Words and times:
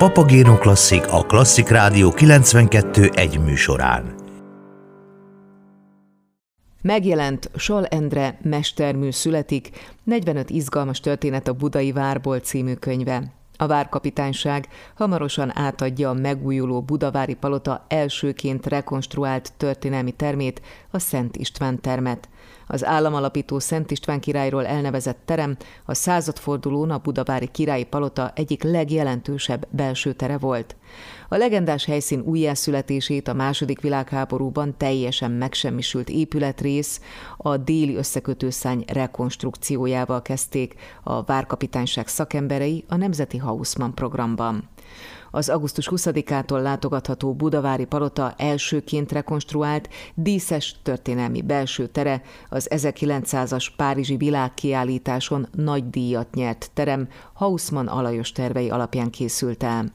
Papagéno 0.00 0.58
Klasszik 0.58 1.12
a 1.12 1.22
Klasszik 1.22 1.68
Rádió 1.68 2.10
92 2.10 3.10
egy 3.14 3.40
műsorán. 3.40 4.14
Megjelent 6.82 7.50
Sol 7.56 7.84
Endre 7.84 8.38
mestermű 8.42 9.10
születik, 9.10 9.70
45 10.04 10.50
izgalmas 10.50 11.00
történet 11.00 11.48
a 11.48 11.52
Budai 11.52 11.92
Várból 11.92 12.38
című 12.38 12.74
könyve. 12.74 13.32
A 13.56 13.66
várkapitányság 13.66 14.68
hamarosan 14.94 15.58
átadja 15.58 16.08
a 16.08 16.14
megújuló 16.14 16.82
Budavári 16.82 17.34
Palota 17.34 17.84
elsőként 17.88 18.66
rekonstruált 18.66 19.52
történelmi 19.56 20.12
termét, 20.12 20.62
a 20.90 20.98
Szent 20.98 21.36
István 21.36 21.80
termet. 21.80 22.28
Az 22.72 22.84
államalapító 22.84 23.58
Szent 23.58 23.90
István 23.90 24.20
királyról 24.20 24.66
elnevezett 24.66 25.18
terem 25.24 25.56
a 25.84 25.94
századfordulón 25.94 26.90
a 26.90 26.98
Budavári 26.98 27.46
Királyi 27.46 27.84
Palota 27.84 28.32
egyik 28.34 28.62
legjelentősebb 28.62 29.66
belső 29.70 30.12
tere 30.12 30.38
volt. 30.38 30.76
A 31.28 31.36
legendás 31.36 31.84
helyszín 31.84 32.20
újjászületését 32.20 33.28
a 33.28 33.34
második 33.34 33.80
világháborúban 33.80 34.74
teljesen 34.76 35.30
megsemmisült 35.30 36.08
épületrész 36.08 37.00
a 37.36 37.56
déli 37.56 37.96
összekötőszány 37.96 38.84
rekonstrukciójával 38.92 40.22
kezdték 40.22 40.74
a 41.02 41.22
várkapitányság 41.22 42.08
szakemberei 42.08 42.84
a 42.88 42.96
Nemzeti 42.96 43.36
Hausmann 43.36 43.94
programban. 43.94 44.68
Az 45.30 45.48
augusztus 45.48 45.88
20-ától 45.90 46.62
látogatható 46.62 47.34
Budavári 47.34 47.84
Palota 47.84 48.34
elsőként 48.36 49.12
rekonstruált, 49.12 49.88
díszes 50.14 50.76
történelmi 50.82 51.42
belső 51.42 51.86
tere 51.86 52.22
az 52.48 52.68
1900-as 52.70 53.66
Párizsi 53.76 54.16
világkiállításon 54.16 55.48
nagy 55.52 55.90
díjat 55.90 56.34
nyert 56.34 56.70
terem 56.74 57.08
Hausmann 57.32 57.86
alajos 57.86 58.32
tervei 58.32 58.70
alapján 58.70 59.10
készült 59.10 59.62
el. 59.62 59.90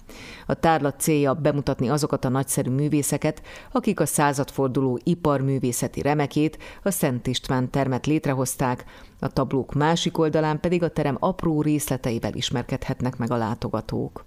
A 0.46 0.54
tárlat 0.54 1.00
célja 1.00 1.34
bemutatni 1.34 1.90
azokat 1.90 2.26
a 2.26 2.30
nagyszerű 2.30 2.70
művészeket, 2.70 3.42
akik 3.72 4.00
a 4.00 4.06
századforduló 4.06 5.00
iparművészeti 5.04 6.02
remekét, 6.02 6.58
a 6.84 6.92
Szent 6.92 7.28
István 7.28 7.70
termet 7.70 8.06
létrehozták, 8.06 8.86
a 9.20 9.28
tablók 9.28 9.74
másik 9.74 10.18
oldalán 10.18 10.60
pedig 10.60 10.84
a 10.84 10.90
terem 10.90 11.18
apró 11.20 11.62
részleteivel 11.62 12.34
ismerkedhetnek 12.34 13.18
meg 13.18 13.32
a 13.32 13.38
látogatók. 13.38 14.26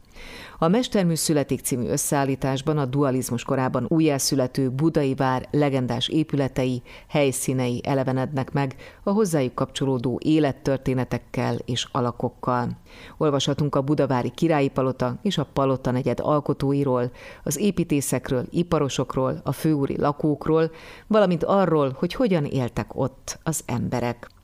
A 0.59 0.69
Mestermű 0.69 1.15
születik 1.15 1.61
című 1.61 1.87
összeállításban 1.89 2.79
a 2.79 2.85
dualizmus 2.85 3.45
korában 3.45 3.87
újjászülető 3.89 4.71
budai 4.71 5.15
vár 5.15 5.49
legendás 5.51 6.09
épületei, 6.09 6.83
helyszínei 7.09 7.81
elevenednek 7.85 8.53
meg 8.53 8.75
a 9.03 9.11
hozzájuk 9.11 9.55
kapcsolódó 9.55 10.21
élettörténetekkel 10.25 11.57
és 11.65 11.89
alakokkal. 11.93 12.79
Olvashatunk 13.17 13.75
a 13.75 13.83
budavári 13.83 14.31
királyi 14.31 14.69
palota 14.69 15.19
és 15.23 15.39
a 15.39 15.49
palota 15.53 15.91
negyed 15.91 16.21
alkotóiról, 16.21 17.11
az 17.43 17.59
építészekről, 17.59 18.47
iparosokról, 18.51 19.41
a 19.45 19.53
főúri 19.53 19.97
lakókról, 19.97 20.71
valamint 21.07 21.45
arról, 21.45 21.95
hogy 21.99 22.15
hogyan 22.15 22.45
éltek 22.45 22.97
ott 22.97 23.39
az 23.43 23.63
emberek. 23.67 24.37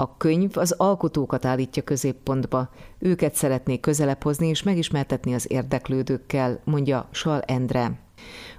A 0.00 0.16
könyv 0.16 0.56
az 0.56 0.74
alkotókat 0.76 1.44
állítja 1.44 1.82
középpontba, 1.82 2.68
őket 2.98 3.34
szeretné 3.34 3.80
közelebb 3.80 4.22
hozni 4.22 4.48
és 4.48 4.62
megismertetni 4.62 5.34
az 5.34 5.50
érdeklődőkkel, 5.50 6.60
mondja 6.64 7.08
Sal 7.10 7.40
Endre. 7.40 7.98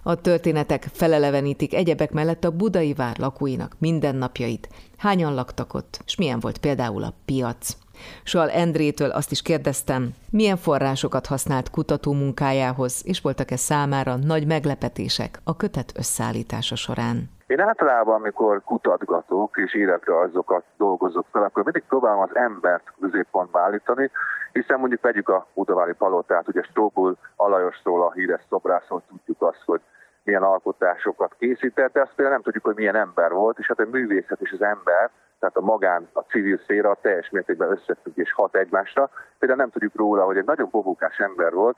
A 0.03 0.15
történetek 0.15 0.89
felelevenítik 0.93 1.73
egyebek 1.73 2.11
mellett 2.11 2.43
a 2.43 2.51
budai 2.51 2.93
vár 2.93 3.17
lakóinak 3.17 3.75
mindennapjait, 3.79 4.69
hányan 4.97 5.33
laktak 5.33 5.73
ott, 5.73 6.01
és 6.05 6.15
milyen 6.15 6.39
volt 6.39 6.57
például 6.57 7.03
a 7.03 7.13
piac. 7.25 7.77
Sal 8.23 8.49
Endrétől 8.49 9.09
azt 9.09 9.31
is 9.31 9.41
kérdeztem, 9.41 10.13
milyen 10.29 10.57
forrásokat 10.57 11.25
használt 11.25 11.69
kutató 11.69 12.13
munkájához, 12.13 13.01
és 13.05 13.21
voltak-e 13.21 13.55
számára 13.55 14.15
nagy 14.15 14.45
meglepetések 14.45 15.41
a 15.43 15.55
kötet 15.55 15.93
összeállítása 15.95 16.75
során. 16.75 17.29
Én 17.51 17.59
általában, 17.59 18.15
amikor 18.15 18.61
kutatgatok 18.63 19.57
és 19.57 19.73
életrajzokat 19.73 20.63
dolgozok 20.77 21.25
fel, 21.31 21.43
akkor 21.43 21.63
mindig 21.63 21.83
próbálom 21.87 22.19
az 22.21 22.35
embert 22.35 22.93
középpontba 23.01 23.59
állítani, 23.59 24.11
hiszen 24.51 24.79
mondjuk 24.79 25.01
vegyük 25.01 25.29
a 25.29 25.47
Budavári 25.53 25.93
Palotát, 25.93 26.47
ugye 26.47 26.61
Stróbul 26.63 27.17
Alajosról, 27.35 28.03
a 28.03 28.11
híres 28.11 28.41
szobrászról 28.49 29.01
tudjuk 29.07 29.41
azt, 29.41 29.61
hogy 29.65 29.81
milyen 30.23 30.43
alkotásokat 30.43 31.35
készített, 31.39 31.93
de 31.93 32.01
azt 32.01 32.13
például 32.15 32.35
nem 32.35 32.43
tudjuk, 32.43 32.65
hogy 32.65 32.75
milyen 32.75 32.95
ember 32.95 33.31
volt, 33.31 33.59
és 33.59 33.67
hát 33.67 33.79
a 33.79 33.85
művészet 33.91 34.41
és 34.41 34.51
az 34.51 34.61
ember, 34.61 35.09
tehát 35.39 35.55
a 35.55 35.61
magán, 35.61 36.09
a 36.13 36.21
civil 36.21 36.59
széra 36.67 36.97
teljes 37.01 37.29
mértékben 37.29 37.71
összefügg 37.71 38.17
és 38.17 38.33
hat 38.33 38.55
egymásra. 38.55 39.09
Például 39.39 39.59
nem 39.59 39.69
tudjuk 39.69 39.95
róla, 39.95 40.23
hogy 40.23 40.37
egy 40.37 40.45
nagyon 40.45 40.67
bobukás 40.71 41.17
ember 41.17 41.53
volt, 41.53 41.77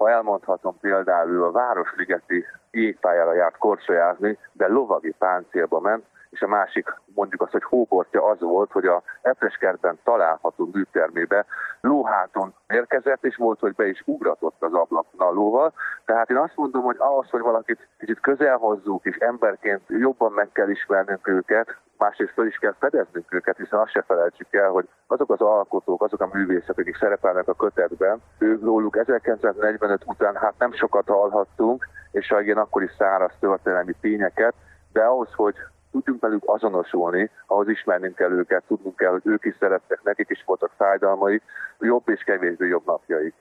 ha 0.00 0.10
elmondhatom 0.10 0.78
például 0.80 1.44
a 1.44 1.50
Városligeti 1.50 2.44
jégpályára 2.70 3.34
járt 3.34 3.58
korcsolyázni, 3.58 4.38
de 4.52 4.66
lovagi 4.66 5.14
páncélba 5.18 5.80
ment, 5.80 6.04
és 6.30 6.40
a 6.40 6.46
másik 6.46 6.94
mondjuk 7.14 7.42
azt, 7.42 7.52
hogy 7.52 7.64
hóbortja 7.64 8.24
az 8.24 8.40
volt, 8.40 8.72
hogy 8.72 8.86
a 8.86 9.02
Epreskertben 9.22 9.98
található 10.04 10.70
műtermébe 10.72 11.46
lóháton 11.80 12.54
érkezett, 12.68 13.24
és 13.24 13.36
volt, 13.36 13.60
hogy 13.60 13.74
be 13.74 13.88
is 13.88 14.02
ugratott 14.04 14.62
az 14.62 14.72
ablakon 14.72 15.20
a 15.20 15.30
lóval. 15.30 15.72
Tehát 16.04 16.30
én 16.30 16.36
azt 16.36 16.56
mondom, 16.56 16.82
hogy 16.82 16.96
ahhoz, 16.98 17.30
hogy 17.30 17.40
valakit 17.40 17.88
kicsit 17.98 18.20
közel 18.20 18.56
hozzuk, 18.56 19.04
és 19.04 19.16
emberként 19.16 19.82
jobban 19.88 20.32
meg 20.32 20.48
kell 20.52 20.68
ismernünk 20.68 21.28
őket, 21.28 21.76
másrészt 21.98 22.32
fel 22.32 22.46
is 22.46 22.56
kell 22.56 22.74
fedeznünk 22.78 23.32
őket, 23.32 23.56
hiszen 23.56 23.78
azt 23.78 23.90
se 23.90 24.02
felejtsük 24.02 24.52
el, 24.54 24.70
hogy 24.70 24.88
azok 25.06 25.30
az 25.30 25.40
alkotók, 25.40 26.02
azok 26.02 26.20
a 26.20 26.30
művészek, 26.32 26.78
akik 26.78 26.96
szerepelnek 26.96 27.48
a 27.48 27.54
kötetben, 27.54 28.22
ők 28.38 28.62
róluk 28.62 28.96
1945 28.96 30.02
után 30.06 30.36
hát 30.36 30.54
nem 30.58 30.72
sokat 30.72 31.08
hallhattunk, 31.08 31.88
és 32.10 32.34
igen, 32.40 32.56
akkor 32.56 32.82
is 32.82 32.94
száraz 32.98 33.32
történelmi 33.40 33.94
tényeket, 34.00 34.54
de 34.92 35.02
ahhoz, 35.02 35.28
hogy 35.34 35.54
tudjunk 35.92 36.20
velük 36.20 36.42
azonosulni, 36.46 37.30
ahhoz 37.46 37.68
ismernünk 37.68 38.14
kell 38.14 38.30
őket, 38.30 38.64
tudnunk 38.66 38.96
kell, 38.96 39.10
hogy 39.10 39.22
ők 39.24 39.44
is 39.44 39.56
szerettek, 39.58 40.02
nekik 40.02 40.30
is 40.30 40.42
voltak 40.46 40.72
fájdalmaik, 40.76 41.42
jobb 41.80 42.08
és 42.08 42.22
kevésbé 42.22 42.66
jobb 42.68 42.86
napjaik. 42.86 43.34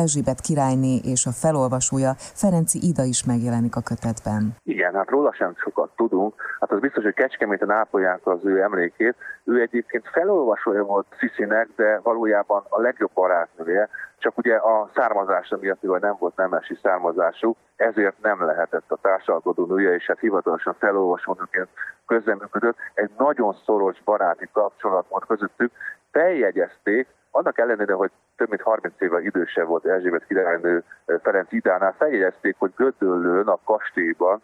Erzsébet 0.00 0.40
királyné 0.40 0.94
és 1.12 1.26
a 1.26 1.30
felolvasója 1.42 2.12
Ferenci 2.16 2.78
Ida 2.90 3.02
is 3.02 3.24
megjelenik 3.24 3.76
a 3.76 3.86
kötetben. 3.90 4.42
Igen, 4.62 4.94
hát 4.94 5.10
róla 5.10 5.32
sem 5.32 5.52
sokat 5.56 5.90
tudunk. 5.96 6.34
Hát 6.60 6.72
az 6.72 6.80
biztos, 6.80 7.04
hogy 7.04 7.14
Kecskeméten 7.14 7.70
ápolják 7.70 8.26
az 8.26 8.44
ő 8.44 8.62
emlékét. 8.62 9.16
Ő 9.44 9.60
egyébként 9.60 10.08
felolvasója 10.12 10.84
volt 10.84 11.06
Sziszinek, 11.18 11.68
de 11.76 12.00
valójában 12.02 12.62
a 12.68 12.80
legjobb 12.80 13.10
barátnője. 13.14 13.88
Csak 14.18 14.38
ugye 14.38 14.54
a 14.54 14.90
származása 14.94 15.56
miatt, 15.60 15.80
hogy 15.80 16.00
nem 16.00 16.16
volt 16.18 16.36
nemesi 16.36 16.78
származású, 16.82 17.56
ezért 17.76 18.22
nem 18.22 18.44
lehetett 18.44 18.90
a 18.92 18.98
társalkodó 19.02 19.66
nője, 19.66 19.94
és 19.94 20.06
hát 20.06 20.18
hivatalosan 20.18 20.74
felolvasónőként 20.78 21.68
közreműködött. 22.06 22.76
Egy 22.94 23.10
nagyon 23.18 23.56
szoros 23.64 24.02
baráti 24.04 24.48
kapcsolat 24.52 25.06
volt 25.08 25.26
közöttük. 25.26 25.72
Feljegyezték, 26.10 27.06
annak 27.32 27.58
ellenére, 27.58 27.92
hogy 27.92 28.10
több 28.36 28.48
mint 28.48 28.62
30 28.62 29.00
évvel 29.00 29.22
idősebb 29.22 29.66
volt 29.66 29.86
Erzsébet 29.86 30.26
királynő 30.26 30.84
Ferenc 31.22 31.52
Idánál, 31.52 31.94
feljegyezték, 31.98 32.56
hogy 32.58 32.72
Gödöllőn 32.76 33.48
a 33.48 33.58
kastélyban 33.64 34.42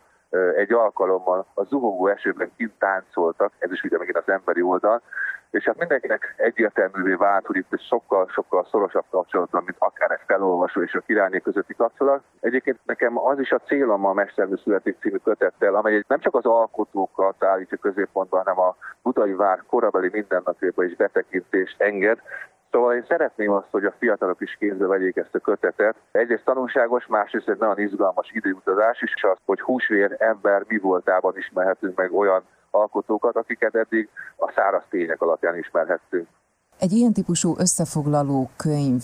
egy 0.57 0.73
alkalommal 0.73 1.47
a 1.55 1.65
zuhogó 1.65 2.07
esőben 2.07 2.51
kint 2.57 2.79
táncoltak, 2.79 3.53
ez 3.59 3.73
is 3.73 3.83
ugye 3.83 3.99
megint 3.99 4.17
az 4.17 4.29
emberi 4.29 4.63
oldal, 4.63 5.03
és 5.51 5.65
hát 5.65 5.79
mindenkinek 5.79 6.35
egyértelművé 6.37 7.13
vált, 7.15 7.47
hogy 7.47 7.57
itt 7.57 7.81
sokkal-sokkal 7.81 8.67
szorosabb 8.71 9.05
kapcsolat 9.11 9.51
van, 9.51 9.63
mint 9.65 9.77
akár 9.79 10.11
egy 10.11 10.21
felolvasó 10.27 10.83
és 10.83 10.95
a 10.95 11.01
királyné 11.01 11.39
közötti 11.39 11.75
kapcsolat. 11.75 12.23
Egyébként 12.41 12.79
nekem 12.85 13.19
az 13.19 13.39
is 13.39 13.51
a 13.51 13.59
célom 13.59 14.05
a 14.05 14.13
Mestermű 14.13 14.55
születik 14.57 14.97
című 15.01 15.17
kötettel, 15.17 15.75
amely 15.75 16.03
nem 16.09 16.21
csak 16.21 16.35
az 16.35 16.45
alkotókat 16.45 17.45
állítja 17.45 17.79
középpontban, 17.79 18.45
hanem 18.45 18.61
a 18.61 18.77
Budai 19.03 19.33
Vár 19.33 19.63
korabeli 19.67 20.09
mindennapjában 20.13 20.85
is 20.85 20.97
betekintést 20.97 21.81
enged, 21.81 22.19
Szóval 22.71 22.95
én 22.95 23.05
szeretném 23.09 23.51
azt, 23.53 23.67
hogy 23.71 23.85
a 23.85 23.95
fiatalok 23.99 24.41
is 24.41 24.57
kézbe 24.59 24.87
vegyék 24.87 25.17
ezt 25.17 25.35
a 25.35 25.39
kötetet. 25.39 25.97
Egyrészt 26.13 26.45
tanulságos, 26.45 27.07
másrészt 27.07 27.49
egy 27.49 27.59
nagyon 27.59 27.79
izgalmas 27.79 28.31
időutazás 28.33 29.03
is, 29.03 29.15
az, 29.23 29.37
hogy 29.45 29.61
húsvér 29.61 30.17
ember 30.19 30.65
mi 30.69 30.79
voltában 30.79 31.37
ismerhetünk 31.37 31.97
meg 31.97 32.13
olyan 32.13 32.43
alkotókat, 32.71 33.37
akiket 33.37 33.75
eddig 33.75 34.09
a 34.37 34.53
száraz 34.55 34.83
tények 34.91 35.23
alapján 35.23 35.59
ismerhettünk. 35.59 36.29
Egy 36.79 36.93
ilyen 36.93 37.13
típusú 37.13 37.55
összefoglaló 37.59 38.51
könyv 38.57 39.03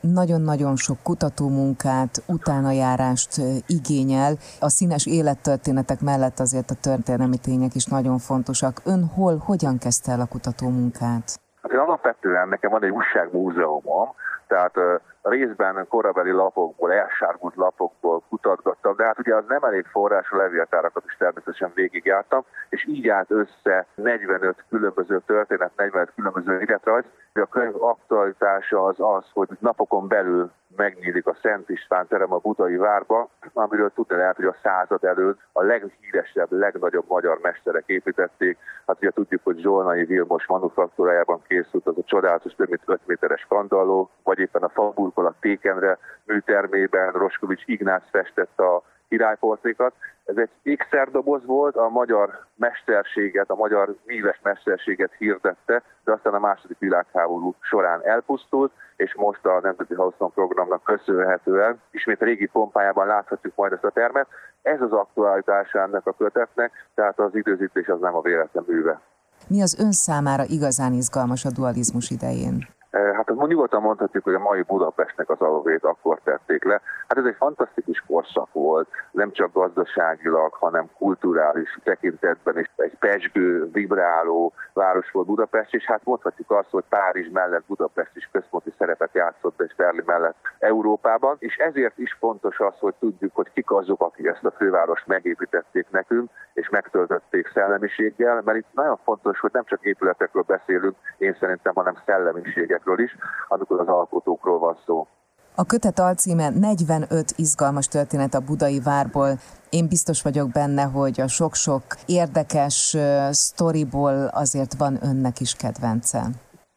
nagyon-nagyon 0.00 0.76
sok 0.76 0.96
kutatómunkát, 1.02 2.22
utánajárást 2.26 3.40
igényel. 3.66 4.36
A 4.60 4.68
színes 4.68 5.06
élettörténetek 5.06 6.00
mellett 6.00 6.38
azért 6.38 6.70
a 6.70 6.74
történelmi 6.80 7.38
tények 7.38 7.74
is 7.74 7.84
nagyon 7.84 8.18
fontosak. 8.18 8.80
Ön 8.84 9.04
hol, 9.04 9.36
hogyan 9.36 9.78
kezdte 9.78 10.12
el 10.12 10.20
a 10.20 10.26
kutatómunkát? 10.26 11.40
Alapvetően 11.80 12.48
nekem 12.48 12.70
van 12.70 12.84
egy 12.84 12.90
újságmúzeumom, 12.90 14.14
tehát 14.46 14.74
részben 15.22 15.86
korabeli 15.88 16.30
lapokból, 16.30 16.92
elsárgult 16.92 17.54
lapokból 17.54 18.22
kutatgattam, 18.28 18.96
de 18.96 19.04
hát 19.04 19.18
ugye 19.18 19.34
az 19.34 19.44
nem 19.48 19.62
elég 19.62 19.84
forrás, 19.84 20.30
a 20.30 20.36
levéltárakat 20.36 21.04
is 21.06 21.16
természetesen 21.16 21.70
végigjártam, 21.74 22.44
és 22.68 22.86
így 22.86 23.08
állt 23.08 23.30
össze 23.30 23.86
45 23.94 24.64
különböző 24.68 25.20
történet, 25.26 25.70
45 25.76 26.12
különböző 26.14 26.60
életrajz. 26.60 27.04
A 27.34 27.46
könyv 27.46 27.82
aktualitása 27.82 28.84
az 28.84 28.96
az, 28.98 29.24
hogy 29.32 29.48
napokon 29.58 30.08
belül 30.08 30.50
megnyílik 30.76 31.26
a 31.26 31.36
Szent 31.42 31.68
István 31.68 32.06
terem 32.06 32.32
a 32.32 32.38
Budai 32.38 32.76
várba, 32.76 33.28
amiről 33.52 33.92
tudni 33.94 34.16
lehet, 34.16 34.36
hogy 34.36 34.44
a 34.44 34.56
század 34.62 35.04
előtt 35.04 35.38
a 35.52 35.62
leghíresebb, 35.62 36.52
legnagyobb 36.52 37.04
magyar 37.08 37.38
mesterek 37.42 37.84
építették. 37.86 38.58
Hát 38.86 38.96
ugye 38.96 39.10
tudjuk, 39.10 39.40
hogy 39.44 39.58
Zsolnai 39.58 40.04
Vilmos 40.04 40.46
manufaktúrájában 40.46 41.42
készült 41.48 41.86
az 41.86 41.98
a 41.98 42.04
csodálatos, 42.04 42.54
több 42.54 42.68
mint 42.68 42.82
5 42.86 43.00
méteres 43.06 43.46
kandalló, 43.48 44.10
vagy 44.22 44.38
éppen 44.38 44.62
a 44.62 44.68
Faburkolat 45.10 45.40
Tékenre 45.40 45.98
műtermében 46.24 47.12
Roskovics 47.12 47.62
Ignác 47.66 48.02
festett 48.10 48.58
a 48.58 48.82
királyportrékat. 49.08 49.92
Ez 50.24 50.36
egy 50.36 50.50
ékszerdoboz 50.62 51.44
volt, 51.44 51.76
a 51.76 51.88
magyar 51.88 52.46
mesterséget, 52.56 53.50
a 53.50 53.54
magyar 53.54 53.94
míves 54.04 54.40
mesterséget 54.42 55.12
hirdette, 55.18 55.82
de 56.04 56.12
aztán 56.12 56.34
a 56.34 56.38
második 56.38 56.78
világháború 56.78 57.54
során 57.60 58.04
elpusztult, 58.04 58.72
és 58.96 59.14
most 59.14 59.46
a 59.46 59.60
Nemzeti 59.62 59.94
Hauszon 59.94 60.32
programnak 60.32 60.82
köszönhetően 60.82 61.80
ismét 61.90 62.22
a 62.22 62.24
régi 62.24 62.46
pompájában 62.46 63.06
láthatjuk 63.06 63.54
majd 63.54 63.72
ezt 63.72 63.84
a 63.84 63.90
termet. 63.90 64.26
Ez 64.62 64.80
az 64.80 64.92
aktualitása 64.92 65.78
ennek 65.78 66.06
a 66.06 66.12
kötetnek, 66.12 66.72
tehát 66.94 67.18
az 67.18 67.34
időzítés 67.34 67.86
az 67.86 68.00
nem 68.00 68.14
a 68.14 68.20
véletlen 68.20 68.64
műve. 68.66 69.00
Mi 69.48 69.62
az 69.62 69.78
ön 69.78 69.92
számára 69.92 70.44
igazán 70.46 70.92
izgalmas 70.92 71.44
a 71.44 71.50
dualizmus 71.50 72.10
idején? 72.10 72.78
Eh, 72.90 73.14
hát 73.14 73.30
azt 73.30 73.46
nyugodtan 73.48 73.82
mondhatjuk, 73.82 74.24
hogy 74.24 74.34
a 74.34 74.38
mai 74.38 74.62
Budapestnek 74.62 75.30
az 75.30 75.40
alapjait 75.40 75.84
akkor 75.84 76.20
tették 76.24 76.64
le. 76.64 76.80
Hát 77.08 77.18
ez 77.18 77.24
egy 77.24 77.36
fantasztikus 77.38 78.04
korszak 78.06 78.52
volt, 78.52 78.88
nem 79.10 79.32
csak 79.32 79.52
gazdaságilag, 79.52 80.52
hanem 80.52 80.90
kulturális 80.98 81.78
tekintetben 81.84 82.58
is 82.58 82.70
egy 82.76 82.96
pesgő, 82.98 83.70
vibráló 83.72 84.52
város 84.72 85.10
volt 85.10 85.26
Budapest, 85.26 85.74
és 85.74 85.84
hát 85.84 86.04
mondhatjuk 86.04 86.50
azt, 86.50 86.70
hogy 86.70 86.84
Párizs 86.88 87.30
mellett 87.32 87.64
Budapest 87.66 88.16
is 88.16 88.28
központi 88.32 88.72
szerepet 88.78 89.14
játszott, 89.14 89.60
és 89.60 89.74
Berlin 89.74 90.04
mellett 90.06 90.36
Európában, 90.58 91.36
és 91.38 91.56
ezért 91.56 91.98
is 91.98 92.16
fontos 92.18 92.58
az, 92.58 92.74
hogy 92.78 92.94
tudjuk, 92.98 93.34
hogy 93.34 93.52
kik 93.52 93.70
azok, 93.70 94.00
akik 94.00 94.26
ezt 94.26 94.44
a 94.44 94.50
fővárost 94.50 95.06
megépítették 95.06 95.86
nekünk, 95.90 96.30
és 96.60 96.68
megtöltötték 96.68 97.50
szellemiséggel, 97.54 98.42
mert 98.44 98.58
itt 98.58 98.72
nagyon 98.72 98.98
fontos, 99.04 99.40
hogy 99.40 99.50
nem 99.52 99.64
csak 99.64 99.84
épületekről 99.84 100.44
beszélünk, 100.46 100.96
én 101.18 101.36
szerintem, 101.40 101.74
hanem 101.74 101.94
szellemiségekről 102.06 102.98
is, 102.98 103.16
amikor 103.48 103.80
az 103.80 103.88
alkotókról 103.88 104.58
van 104.58 104.76
szó. 104.86 105.06
A 105.54 105.64
kötet 105.66 105.98
alcíme 105.98 106.50
45 106.50 107.30
izgalmas 107.36 107.88
történet 107.88 108.34
a 108.34 108.44
budai 108.48 108.80
várból. 108.84 109.30
Én 109.70 109.88
biztos 109.88 110.22
vagyok 110.22 110.48
benne, 110.50 110.82
hogy 110.82 111.20
a 111.20 111.28
sok-sok 111.28 111.82
érdekes 112.06 112.96
sztoriból 113.30 114.14
azért 114.42 114.74
van 114.78 114.94
önnek 115.02 115.40
is 115.40 115.54
kedvence. 115.54 116.20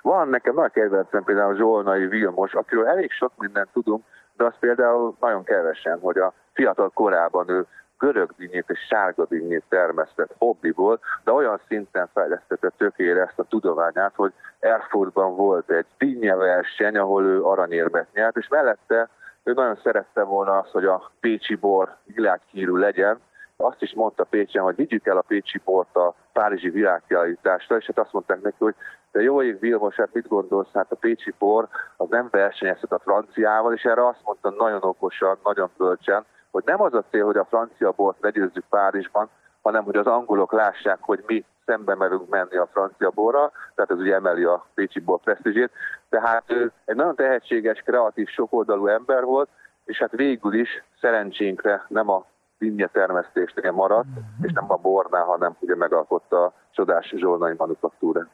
Van 0.01 0.27
nekem 0.27 0.53
nagy 0.55 0.71
kedvencem 0.71 1.23
például 1.23 1.55
Zsolnai 1.55 2.07
Vilmos, 2.07 2.53
akiről 2.53 2.87
elég 2.87 3.11
sok 3.11 3.31
mindent 3.37 3.69
tudunk, 3.73 4.03
de 4.37 4.43
az 4.43 4.53
például 4.59 5.15
nagyon 5.19 5.43
kevesen, 5.43 5.99
hogy 5.99 6.17
a 6.17 6.33
fiatal 6.53 6.89
korában 6.89 7.49
ő 7.49 7.65
görög 7.97 8.29
dinnyét 8.37 8.69
és 8.69 8.79
sárga 8.79 9.25
dinnyét 9.25 9.63
termesztett 9.69 10.35
hobbiból, 10.37 10.99
de 11.23 11.31
olyan 11.31 11.61
szinten 11.67 12.09
fejlesztette 12.13 12.71
tökére 12.77 13.21
ezt 13.21 13.39
a 13.39 13.43
tudományát, 13.43 14.15
hogy 14.15 14.33
Erfurtban 14.59 15.35
volt 15.35 15.69
egy 15.69 15.85
dinnyeverseny, 15.97 16.97
ahol 16.97 17.23
ő 17.23 17.43
aranyérmet 17.43 18.07
nyert, 18.13 18.37
és 18.37 18.47
mellette 18.47 19.09
ő 19.43 19.53
nagyon 19.53 19.79
szerette 19.83 20.23
volna 20.23 20.57
azt, 20.57 20.71
hogy 20.71 20.85
a 20.85 21.11
pécsi 21.19 21.55
bor 21.55 21.95
világhírű 22.05 22.75
legyen, 22.75 23.19
azt 23.57 23.81
is 23.81 23.93
mondta 23.93 24.23
Pécsen, 24.23 24.63
hogy 24.63 24.75
vigyük 24.75 25.05
el 25.05 25.17
a 25.17 25.23
Pécsi 25.27 25.61
bort 25.65 25.95
a 25.95 26.15
Párizsi 26.33 26.69
világkiállításra, 26.69 27.77
és 27.77 27.85
hát 27.85 27.99
azt 27.99 28.13
mondták 28.13 28.41
neki, 28.41 28.55
hogy 28.59 28.75
de 29.11 29.21
jó 29.21 29.41
ég 29.41 29.59
Vilmos, 29.59 29.95
hát 29.95 30.13
mit 30.13 30.27
gondolsz, 30.27 30.71
hát 30.73 30.91
a 30.91 30.95
Pécsi 30.95 31.33
bor 31.39 31.67
az 31.97 32.09
nem 32.09 32.27
versenyezhet 32.31 32.91
a 32.91 32.99
franciával, 32.99 33.73
és 33.73 33.83
erre 33.83 34.07
azt 34.07 34.21
mondta 34.23 34.49
nagyon 34.49 34.83
okosan, 34.83 35.37
nagyon 35.43 35.69
bölcsen, 35.77 36.25
hogy 36.53 36.63
nem 36.65 36.81
az 36.81 36.93
a 36.93 37.03
cél, 37.09 37.25
hogy 37.25 37.37
a 37.37 37.45
francia 37.45 37.91
bort 37.91 38.17
legyőzzük 38.21 38.63
Párizsban, 38.69 39.29
hanem 39.61 39.83
hogy 39.83 39.95
az 39.95 40.05
angolok 40.05 40.51
lássák, 40.51 40.97
hogy 41.01 41.23
mi 41.27 41.45
szembe 41.65 41.95
merünk 41.95 42.29
menni 42.29 42.55
a 42.55 42.69
francia 42.71 43.09
borra, 43.09 43.51
tehát 43.75 43.91
ez 43.91 43.97
ugye 43.97 44.13
emeli 44.13 44.43
a 44.43 44.65
Pécsi 44.73 44.99
bor 44.99 45.19
presztízsét. 45.19 45.71
Tehát 46.09 46.43
ő 46.51 46.71
egy 46.85 46.95
nagyon 46.95 47.15
tehetséges, 47.15 47.79
kreatív, 47.79 48.27
sokoldalú 48.27 48.87
ember 48.87 49.23
volt, 49.23 49.49
és 49.85 49.97
hát 49.97 50.11
végül 50.11 50.53
is 50.53 50.83
szerencsénkre 51.01 51.85
nem 51.87 52.09
a 52.09 52.25
dinnye 52.57 52.87
termesztésnél 52.87 53.71
maradt, 53.71 54.07
és 54.41 54.51
nem 54.51 54.71
a 54.71 54.75
bornál, 54.75 55.23
hanem 55.23 55.55
ugye 55.59 55.75
megalkotta 55.75 56.43
a 56.43 56.53
csodás 56.71 57.13
zsolnai 57.15 57.53
manufaktúrát. 57.57 58.27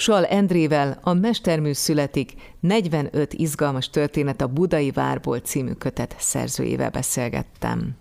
Sal 0.00 0.24
Endrével 0.24 0.98
a 1.02 1.12
Mestermű 1.12 1.72
születik 1.72 2.32
45 2.60 3.32
izgalmas 3.32 3.90
történet 3.90 4.40
a 4.40 4.46
Budai 4.46 4.90
Várból 4.90 5.38
című 5.38 5.72
kötet 5.72 6.14
szerzőjével 6.18 6.90
beszélgettem. 6.90 7.96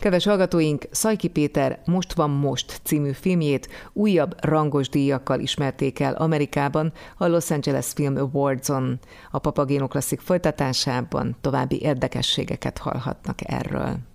Kedves 0.00 0.24
hallgatóink, 0.24 0.84
Szajki 0.90 1.28
Péter 1.28 1.82
Most 1.84 2.12
van 2.12 2.30
most 2.30 2.80
című 2.82 3.12
filmjét 3.12 3.68
újabb 3.92 4.44
rangos 4.44 4.88
díjakkal 4.88 5.40
ismerték 5.40 6.00
el 6.00 6.14
Amerikában 6.14 6.92
a 7.16 7.26
Los 7.26 7.50
Angeles 7.50 7.86
Film 7.86 8.16
Awards-on. 8.16 8.98
A 9.30 9.38
Papagéno 9.38 9.88
Klasszik 9.88 10.20
folytatásában 10.20 11.36
további 11.40 11.80
érdekességeket 11.80 12.78
hallhatnak 12.78 13.38
erről. 13.44 13.98